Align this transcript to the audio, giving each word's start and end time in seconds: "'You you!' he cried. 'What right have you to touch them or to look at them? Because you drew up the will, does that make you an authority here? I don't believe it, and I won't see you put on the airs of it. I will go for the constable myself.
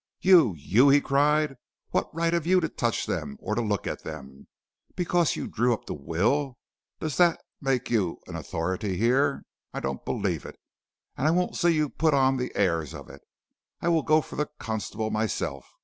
"'You 0.19 0.55
you!' 0.57 0.89
he 0.89 0.99
cried. 0.99 1.57
'What 1.91 2.09
right 2.11 2.33
have 2.33 2.47
you 2.47 2.59
to 2.61 2.67
touch 2.69 3.05
them 3.05 3.37
or 3.39 3.53
to 3.53 3.61
look 3.61 3.85
at 3.85 4.01
them? 4.03 4.47
Because 4.95 5.35
you 5.35 5.45
drew 5.47 5.75
up 5.75 5.85
the 5.85 5.93
will, 5.93 6.57
does 6.99 7.17
that 7.17 7.39
make 7.61 7.91
you 7.91 8.17
an 8.25 8.35
authority 8.35 8.97
here? 8.97 9.43
I 9.75 9.79
don't 9.79 10.03
believe 10.03 10.43
it, 10.43 10.57
and 11.15 11.27
I 11.27 11.29
won't 11.29 11.55
see 11.55 11.69
you 11.69 11.87
put 11.87 12.15
on 12.15 12.37
the 12.37 12.51
airs 12.55 12.95
of 12.95 13.11
it. 13.11 13.21
I 13.79 13.89
will 13.89 14.01
go 14.01 14.21
for 14.21 14.35
the 14.37 14.49
constable 14.57 15.11
myself. 15.11 15.67